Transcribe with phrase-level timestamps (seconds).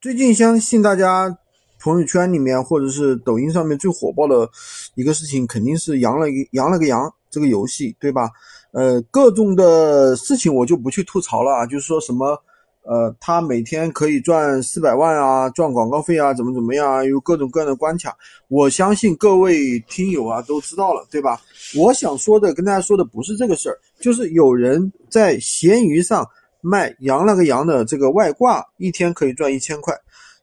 [0.00, 1.36] 最近相信大家
[1.80, 4.48] 朋友圈里面或者是抖音上面最火爆的
[4.94, 8.30] 一个事情，肯定是羊了羊了个羊这个游戏，对吧？
[8.70, 12.40] 呃，各种的事情我就不去吐槽了啊，就是说什么
[12.82, 18.16] 呃，他每天可以赚四百万啊，赚广告费啊，怎么怎么样啊，有各种各样的关卡。
[18.46, 21.40] 我相信各位听友啊都知道了，对吧？
[21.76, 26.24] 我想说的跟大家说的不是这个事儿，就是有人在闲鱼上。
[26.60, 29.94] 卖羊了个羊的这个外挂，一天可以赚一千块，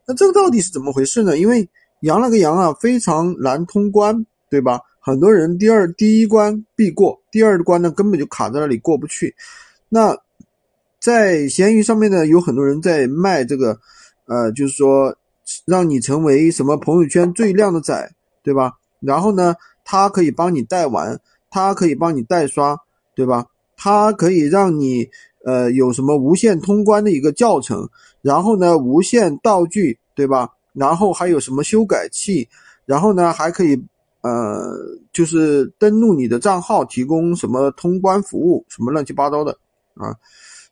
[0.07, 1.37] 那这个到底是怎么回事呢？
[1.37, 1.67] 因为
[2.01, 4.79] 羊了个羊啊，非常难通关，对吧？
[5.01, 9.35] 很多人第二第一关必过，第二关呢根本就卡在那里过不去。
[9.89, 10.17] 那
[10.99, 13.77] 在闲鱼上面呢，有很多人在卖这个，
[14.25, 15.15] 呃，就是说
[15.65, 18.09] 让你成为什么朋友圈最靓的仔，
[18.41, 18.73] 对吧？
[19.01, 22.77] 然后呢，他可以帮你代玩，他可以帮你代刷，
[23.15, 23.47] 对吧？
[23.75, 25.09] 他可以让你。
[25.45, 27.87] 呃，有什么无线通关的一个教程，
[28.23, 30.49] 然后呢，无线道具，对吧？
[30.73, 32.49] 然后还有什么修改器，
[32.83, 33.79] 然后呢，还可以
[34.21, 34.75] 呃，
[35.13, 39.55] 就是登录你的账号，提供什么通关服务，什么乱七八糟的
[39.93, 40.15] 啊。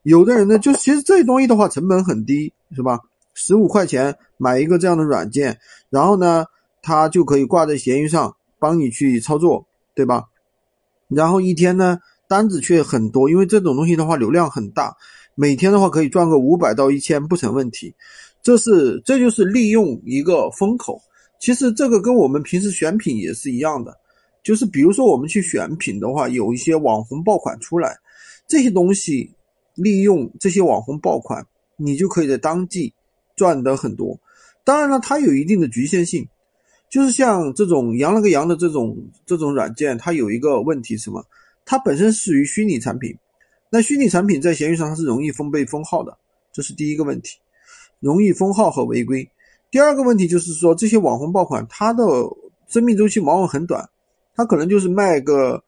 [0.01, 2.99] 有的人呢，就其实这些东西的话，成本很低，是吧？
[3.35, 5.55] 十五块钱买一个这样的软件，
[5.91, 6.47] 然后呢，
[6.81, 10.25] 它就可以挂在闲鱼上帮你去操作，对吧？
[11.09, 11.99] 然后一天呢？
[12.33, 14.97] 单子却很多，因为这种东西的话流量很大，
[15.35, 17.93] 每天的话可以赚个五百到一千不成问题。
[18.41, 20.99] 这是这就是利用一个风口。
[21.39, 23.95] 其实这个跟我们平时选品也是一样的，
[24.41, 27.95] 就是比如说我们去选品的话，有一些网红爆款出来，
[28.47, 29.29] 这些东西
[29.75, 31.45] 利用这些网红爆款，
[31.77, 32.91] 你就可以在当季
[33.35, 34.19] 赚得很多。
[34.63, 36.27] 当然了，它有一定的局限性，
[36.89, 41.23] 就是像这种羊了个羊的这种这种软件，它有一个问题什么？
[41.65, 43.17] 它本身属于虚拟产品，
[43.69, 46.17] 那虚拟产品在闲鱼上它是容易封被封号的，
[46.51, 47.37] 这是第一个问题，
[47.99, 49.27] 容易封号和违规。
[49.71, 52.03] 第二个问题就是说，这些网红爆款它的
[52.67, 53.89] 生命周期往往很短，
[54.35, 55.63] 它可能就是卖个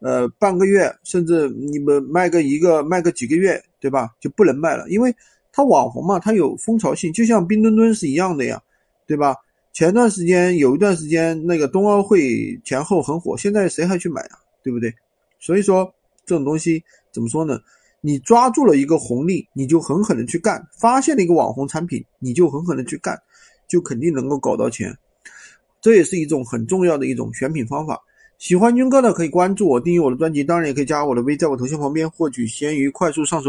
[0.00, 4.10] 呃半个月，甚至你们卖个一个卖个几个月，对吧？
[4.18, 5.14] 就不能卖了，因为
[5.52, 8.60] 它网红嘛，它有风潮性，就像冰墩墩是一样的呀，
[9.06, 9.36] 对吧？
[9.72, 14.38] 前段时间有一段时间那个冬奥会前后很火，现在谁还去买啊？
[14.62, 14.92] 对不对？
[15.38, 15.92] 所以说
[16.24, 16.82] 这种东西
[17.12, 17.58] 怎么说呢？
[18.02, 23.20] 你抓住了一个红利，你就狠狠的去干；发现了一个网红产品，你就狠狠的去干，
[23.66, 24.96] 就肯定能够搞到钱。
[25.80, 28.00] 这也是一种很重要的一种选品方法。
[28.38, 33.44] 喜欢军哥的可以关注我，订阅我的专辑，当然也可以加我的微，在我头像旁边获取闲鱼快速上手。